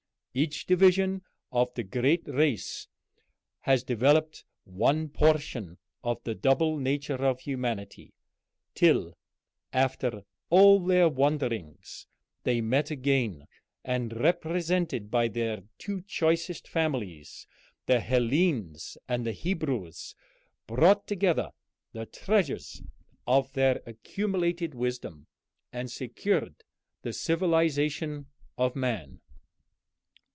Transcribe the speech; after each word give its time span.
Each 0.33 0.65
division 0.65 1.23
of 1.51 1.73
the 1.73 1.83
great 1.83 2.25
race 2.25 2.87
has 3.59 3.83
developed 3.83 4.45
one 4.63 5.09
portion 5.09 5.77
of 6.05 6.23
the 6.23 6.33
double 6.33 6.77
nature 6.77 7.17
of 7.25 7.41
humanity, 7.41 8.13
till, 8.73 9.13
after 9.73 10.21
all 10.49 10.79
their 10.85 11.09
wanderings, 11.09 12.07
they 12.43 12.61
met 12.61 12.89
again, 12.91 13.45
and, 13.83 14.15
represented 14.15 15.11
by 15.11 15.27
their 15.27 15.63
two 15.77 16.01
choicest 16.03 16.65
families, 16.65 17.45
the 17.85 17.99
Hellenes 17.99 18.97
and 19.09 19.25
the 19.25 19.33
Hebrews, 19.33 20.15
brought 20.65 21.07
together 21.07 21.49
the 21.91 22.05
treasures 22.05 22.81
of 23.27 23.51
their 23.51 23.81
accumulated 23.85 24.73
wisdom, 24.75 25.27
and 25.73 25.91
secured 25.91 26.63
the 27.01 27.11
civilization 27.11 28.27
of 28.57 28.77
man." 28.77 29.19